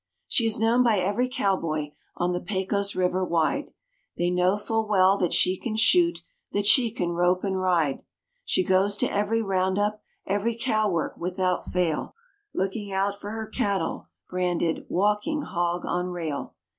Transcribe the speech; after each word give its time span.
She 0.27 0.47
is 0.47 0.57
known 0.57 0.81
by 0.81 0.97
every 0.97 1.29
cowboy 1.29 1.91
on 2.17 2.31
the 2.31 2.39
Pecos 2.41 2.95
River 2.95 3.23
wide, 3.23 3.69
They 4.17 4.31
know 4.31 4.57
full 4.57 4.87
well 4.87 5.15
that 5.19 5.31
she 5.31 5.59
can 5.59 5.75
shoot, 5.75 6.23
that 6.53 6.65
she 6.65 6.89
can 6.89 7.11
rope 7.11 7.43
and 7.43 7.59
ride. 7.61 8.01
She 8.43 8.63
goes 8.63 8.97
to 8.97 9.05
every 9.05 9.43
round 9.43 9.77
up, 9.77 10.01
every 10.25 10.55
cow 10.55 10.89
work 10.89 11.17
without 11.17 11.65
fail, 11.65 12.15
Looking 12.51 12.91
out 12.91 13.19
for 13.21 13.29
her 13.29 13.45
cattle, 13.45 14.07
branded 14.27 14.87
"walking 14.89 15.43
hog 15.43 15.85
on 15.85 16.07
rail." 16.09 16.55